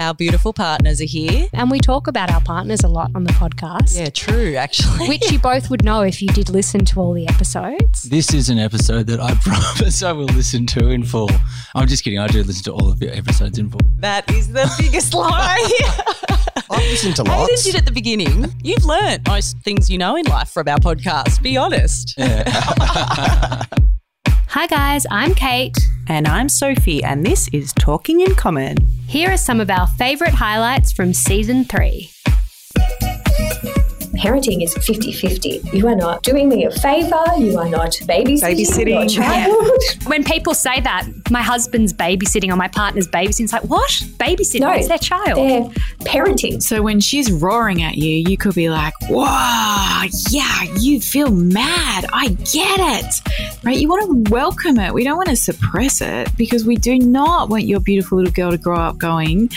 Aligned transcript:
Our 0.00 0.12
beautiful 0.12 0.52
partners 0.52 1.00
are 1.00 1.04
here. 1.06 1.46
And 1.52 1.70
we 1.70 1.78
talk 1.78 2.08
about 2.08 2.28
our 2.32 2.40
partners 2.40 2.80
a 2.82 2.88
lot 2.88 3.12
on 3.14 3.22
the 3.22 3.32
podcast. 3.34 3.96
Yeah, 3.96 4.10
true, 4.10 4.56
actually. 4.56 5.06
Which 5.08 5.30
you 5.30 5.38
both 5.38 5.70
would 5.70 5.84
know 5.84 6.00
if 6.00 6.20
you 6.20 6.26
did 6.28 6.48
listen 6.48 6.84
to 6.86 7.00
all 7.00 7.12
the 7.12 7.28
episodes. 7.28 8.02
This 8.02 8.34
is 8.34 8.48
an 8.48 8.58
episode 8.58 9.06
that 9.06 9.20
I 9.20 9.34
promise 9.42 10.02
I 10.02 10.10
will 10.10 10.24
listen 10.26 10.66
to 10.66 10.88
in 10.88 11.04
full. 11.04 11.30
I'm 11.76 11.86
just 11.86 12.02
kidding. 12.02 12.18
I 12.18 12.26
do 12.26 12.42
listen 12.42 12.64
to 12.64 12.72
all 12.72 12.90
of 12.90 13.00
your 13.00 13.12
episodes 13.12 13.56
in 13.58 13.70
full. 13.70 13.80
That 13.98 14.28
is 14.32 14.48
the 14.52 14.68
biggest 14.80 15.14
lie. 15.14 15.62
I've 16.70 16.82
listened 16.90 17.14
to 17.16 17.22
lots. 17.22 17.40
Hayden 17.42 17.54
lots. 17.54 17.64
did 17.64 17.76
at 17.76 17.84
the 17.84 17.92
beginning. 17.92 18.52
You've 18.64 18.84
learnt 18.84 19.28
most 19.28 19.58
things 19.58 19.88
you 19.88 19.98
know 19.98 20.16
in 20.16 20.26
life 20.26 20.48
from 20.50 20.66
our 20.66 20.78
podcast. 20.78 21.40
Be 21.40 21.56
honest. 21.56 22.16
Hi, 24.48 24.66
guys, 24.66 25.06
I'm 25.10 25.34
Kate. 25.34 25.76
And 26.08 26.26
I'm 26.26 26.48
Sophie, 26.48 27.02
and 27.02 27.24
this 27.24 27.48
is 27.52 27.72
Talking 27.74 28.20
in 28.20 28.34
Common. 28.34 28.76
Here 29.14 29.30
are 29.30 29.36
some 29.36 29.60
of 29.60 29.70
our 29.70 29.86
favourite 29.86 30.34
highlights 30.34 30.90
from 30.90 31.12
season 31.12 31.66
three. 31.66 32.10
Parenting 34.16 34.62
is 34.62 34.74
50 34.74 35.12
50. 35.12 35.62
You 35.72 35.88
are 35.88 35.96
not 35.96 36.22
doing 36.22 36.48
me 36.48 36.64
a 36.64 36.70
favor. 36.70 37.24
You 37.38 37.58
are 37.58 37.68
not 37.68 37.92
babysitting, 37.92 38.40
Babysitting, 38.40 38.88
your 38.88 39.06
child. 39.08 39.82
When 40.06 40.22
people 40.24 40.54
say 40.54 40.80
that, 40.80 41.06
my 41.30 41.42
husband's 41.42 41.92
babysitting 41.92 42.52
or 42.52 42.56
my 42.56 42.68
partner's 42.68 43.08
babysitting, 43.08 43.44
it's 43.44 43.52
like, 43.52 43.64
what? 43.64 43.90
Babysitting? 44.18 44.60
No, 44.60 44.70
it's 44.72 44.88
their 44.88 44.98
child. 44.98 45.38
They're 45.38 45.62
parenting. 46.06 46.62
So 46.62 46.82
when 46.82 47.00
she's 47.00 47.30
roaring 47.32 47.82
at 47.82 47.96
you, 47.96 48.10
you 48.28 48.36
could 48.36 48.54
be 48.54 48.68
like, 48.70 48.92
"Whoa, 49.08 50.08
yeah, 50.30 50.62
you 50.78 51.00
feel 51.00 51.30
mad. 51.30 52.06
I 52.12 52.28
get 52.28 52.80
it." 52.80 53.20
Right? 53.64 53.78
You 53.78 53.88
want 53.88 54.26
to 54.26 54.30
welcome 54.30 54.78
it. 54.78 54.92
We 54.92 55.04
don't 55.04 55.16
want 55.16 55.28
to 55.30 55.36
suppress 55.36 56.00
it 56.00 56.28
because 56.36 56.64
we 56.64 56.76
do 56.76 56.98
not 56.98 57.48
want 57.48 57.64
your 57.64 57.80
beautiful 57.80 58.18
little 58.18 58.32
girl 58.32 58.50
to 58.50 58.58
grow 58.58 58.76
up 58.76 58.98
going, 58.98 59.50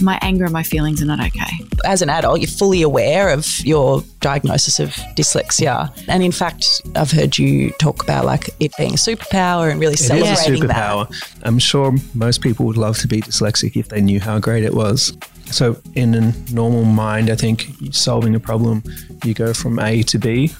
"My 0.00 0.18
anger 0.22 0.44
and 0.44 0.52
my 0.52 0.62
feelings 0.62 1.02
are 1.02 1.06
not 1.06 1.20
okay." 1.20 1.52
As 1.84 2.02
an 2.02 2.08
adult, 2.10 2.40
you're 2.40 2.48
fully 2.48 2.82
aware 2.82 3.30
of 3.30 3.46
your 3.64 3.99
diagnosis 4.20 4.78
of 4.80 4.90
dyslexia. 5.16 5.90
And 6.08 6.22
in 6.22 6.32
fact, 6.32 6.82
I've 6.96 7.10
heard 7.10 7.38
you 7.38 7.70
talk 7.72 8.02
about 8.02 8.24
like 8.24 8.50
it 8.60 8.72
being 8.76 8.92
a 8.92 8.96
superpower 8.96 9.70
and 9.70 9.80
really 9.80 9.94
It 9.94 10.00
is 10.00 10.10
a 10.10 10.36
celebrating 10.36 10.66
that. 10.68 10.76
superpower. 10.76 11.40
I'm 11.42 11.58
sure 11.58 11.94
most 12.14 12.40
people 12.40 12.66
would 12.66 12.76
love 12.76 12.98
to 12.98 13.08
be 13.08 13.20
dyslexic 13.20 13.76
if 13.76 13.88
they 13.88 14.00
knew 14.00 14.20
how 14.20 14.38
great 14.38 14.64
it 14.64 14.74
was. 14.74 15.16
So, 15.50 15.80
in 15.96 16.14
a 16.14 16.32
normal 16.52 16.84
mind, 16.84 17.28
I 17.28 17.34
think 17.34 17.66
solving 17.90 18.36
a 18.36 18.40
problem, 18.40 18.84
you 19.24 19.34
go 19.34 19.52
from 19.52 19.80
A 19.80 20.02
to 20.04 20.18
B. 20.18 20.52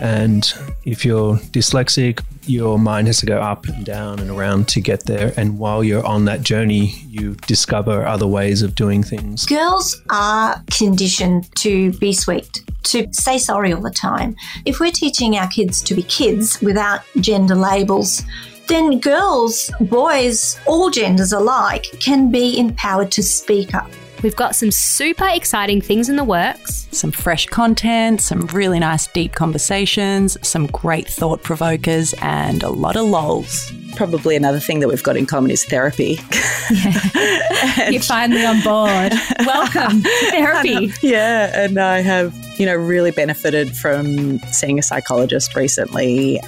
And 0.00 0.52
if 0.84 1.04
you're 1.04 1.36
dyslexic, 1.50 2.22
your 2.46 2.78
mind 2.78 3.08
has 3.08 3.18
to 3.20 3.26
go 3.26 3.40
up 3.40 3.66
and 3.66 3.84
down 3.84 4.20
and 4.20 4.30
around 4.30 4.68
to 4.68 4.80
get 4.80 5.04
there. 5.06 5.32
And 5.36 5.58
while 5.58 5.82
you're 5.82 6.04
on 6.06 6.26
that 6.26 6.42
journey, 6.42 6.94
you 7.08 7.34
discover 7.46 8.06
other 8.06 8.26
ways 8.28 8.62
of 8.62 8.76
doing 8.76 9.02
things. 9.02 9.46
Girls 9.46 10.00
are 10.10 10.62
conditioned 10.70 11.52
to 11.56 11.92
be 11.94 12.12
sweet, 12.12 12.62
to 12.86 13.06
say 13.12 13.38
sorry 13.38 13.72
all 13.72 13.82
the 13.82 13.90
time. 13.90 14.36
If 14.64 14.80
we're 14.80 14.90
teaching 14.90 15.36
our 15.36 15.48
kids 15.48 15.82
to 15.82 15.94
be 15.94 16.02
kids 16.02 16.60
without 16.60 17.00
gender 17.20 17.54
labels, 17.54 18.22
then 18.68 18.98
girls, 18.98 19.70
boys, 19.80 20.58
all 20.66 20.90
genders 20.90 21.32
alike 21.32 21.84
can 22.00 22.30
be 22.30 22.58
empowered 22.58 23.12
to 23.12 23.22
speak 23.22 23.74
up. 23.74 23.90
We've 24.22 24.34
got 24.34 24.56
some 24.56 24.70
super 24.70 25.28
exciting 25.28 25.80
things 25.80 26.08
in 26.08 26.16
the 26.16 26.24
works. 26.24 26.88
Some 26.90 27.12
fresh 27.12 27.46
content, 27.46 28.20
some 28.22 28.46
really 28.46 28.78
nice 28.78 29.06
deep 29.08 29.32
conversations, 29.34 30.38
some 30.42 30.66
great 30.68 31.06
thought 31.06 31.42
provokers, 31.42 32.14
and 32.22 32.62
a 32.62 32.70
lot 32.70 32.96
of 32.96 33.06
lols. 33.06 33.70
Probably 33.94 34.34
another 34.34 34.58
thing 34.58 34.80
that 34.80 34.88
we've 34.88 35.02
got 35.02 35.16
in 35.16 35.26
common 35.26 35.50
is 35.50 35.64
therapy. 35.64 36.18
You're 37.90 38.02
finally 38.02 38.44
on 38.44 38.62
board. 38.62 39.12
Welcome 39.46 40.02
to 40.02 40.30
therapy. 40.30 40.92
yeah, 41.02 41.64
and 41.64 41.78
I 41.78 42.00
have, 42.00 42.34
you 42.58 42.66
know, 42.66 42.74
really 42.74 43.10
benefited 43.10 43.76
from 43.76 44.38
seeing 44.50 44.78
a 44.78 44.82
psychologist 44.82 45.54
recently 45.54 46.40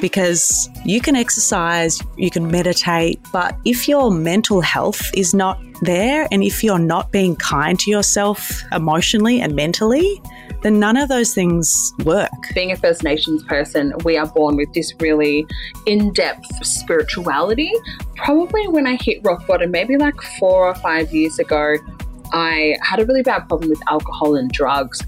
because 0.00 0.68
you 0.84 1.00
can 1.00 1.16
exercise, 1.16 2.00
you 2.16 2.30
can 2.30 2.50
meditate, 2.50 3.20
but 3.32 3.56
if 3.64 3.88
your 3.88 4.10
mental 4.10 4.60
health 4.60 5.10
is 5.14 5.34
not 5.34 5.60
there 5.82 6.28
and 6.30 6.42
if 6.42 6.62
you're 6.62 6.78
not 6.78 7.10
being 7.12 7.36
kind 7.36 7.78
to 7.80 7.90
yourself 7.90 8.62
emotionally 8.72 9.40
and 9.40 9.54
mentally, 9.54 10.20
then 10.62 10.80
none 10.80 10.96
of 10.96 11.08
those 11.08 11.34
things 11.34 11.92
work. 12.04 12.30
being 12.54 12.72
a 12.72 12.76
First 12.76 13.04
Nations 13.04 13.44
person, 13.44 13.92
we 14.04 14.16
are 14.16 14.26
born 14.26 14.56
with 14.56 14.72
this 14.72 14.92
really 14.98 15.46
in 15.86 16.12
depth 16.12 16.46
spirituality. 16.66 17.72
Probably 18.16 18.66
when 18.66 18.86
I 18.86 18.96
hit 19.00 19.20
rock 19.22 19.46
bottom, 19.46 19.70
maybe 19.70 19.96
like 19.96 20.20
four 20.38 20.66
or 20.66 20.74
five 20.76 21.12
years 21.14 21.38
ago, 21.38 21.76
I 22.32 22.76
had 22.82 23.00
a 23.00 23.06
really 23.06 23.22
bad 23.22 23.48
problem 23.48 23.70
with 23.70 23.80
alcohol 23.88 24.36
and 24.36 24.50
drugs. 24.50 25.00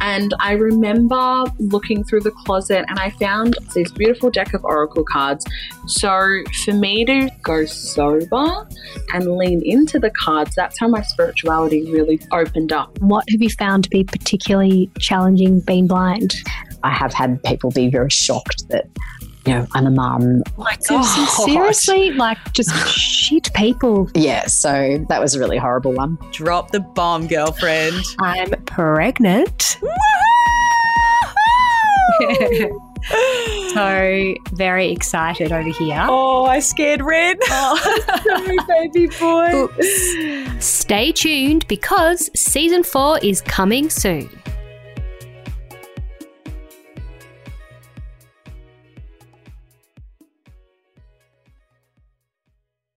And 0.00 0.34
I 0.40 0.52
remember 0.52 1.44
looking 1.58 2.04
through 2.04 2.20
the 2.20 2.30
closet 2.30 2.84
and 2.88 2.98
I 2.98 3.10
found 3.10 3.56
this 3.74 3.90
beautiful 3.92 4.30
deck 4.30 4.54
of 4.54 4.64
oracle 4.64 5.04
cards. 5.04 5.44
So 5.86 6.42
for 6.64 6.72
me 6.72 7.04
to 7.04 7.30
go 7.42 7.64
sober 7.64 8.68
and 9.12 9.36
lean 9.36 9.62
into 9.64 9.98
the 9.98 10.10
cards, 10.10 10.54
that's 10.54 10.78
how 10.78 10.88
my 10.88 11.02
spirituality 11.02 11.90
really 11.90 12.20
opened 12.32 12.72
up. 12.72 12.98
What 13.00 13.24
have 13.30 13.42
you 13.42 13.50
found 13.50 13.84
to 13.84 13.90
be 13.90 14.04
particularly 14.04 14.90
challenging 14.98 15.60
being 15.60 15.86
blind? 15.86 16.34
I 16.82 16.90
have 16.90 17.14
had 17.14 17.42
people 17.44 17.70
be 17.70 17.88
very 17.88 18.10
shocked 18.10 18.68
that, 18.68 18.86
you 19.46 19.54
know, 19.54 19.66
I'm 19.72 19.86
a 19.86 19.90
mum. 19.90 20.42
my 20.56 20.76
oh, 20.90 21.44
Seriously? 21.44 22.12
Like 22.12 22.38
just 22.52 22.74
shit 22.88 23.52
people. 23.54 24.10
Yeah, 24.14 24.46
so 24.46 25.04
that 25.08 25.20
was 25.20 25.34
a 25.34 25.40
really 25.40 25.58
horrible 25.58 25.92
one. 25.92 26.18
Drop 26.32 26.70
the 26.70 26.80
bomb, 26.80 27.26
girlfriend. 27.26 28.02
I'm 28.20 28.50
pregnant. 28.64 29.78
so 33.74 34.34
very 34.52 34.90
excited 34.90 35.52
over 35.52 35.68
here. 35.68 36.06
Oh, 36.08 36.44
I 36.44 36.60
scared 36.60 37.02
Red. 37.02 37.36
Oh. 37.48 38.20
Sorry, 38.24 38.56
baby 38.68 39.08
boy. 39.18 39.68
Stay 40.60 41.12
tuned 41.12 41.66
because 41.68 42.30
season 42.34 42.82
four 42.82 43.18
is 43.18 43.42
coming 43.42 43.90
soon. 43.90 44.30